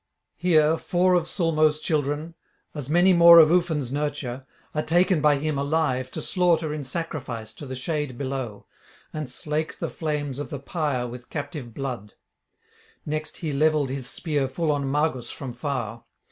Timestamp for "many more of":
2.89-3.49